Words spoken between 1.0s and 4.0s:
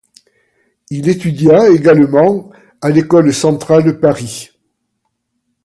étudia également à l'École centrale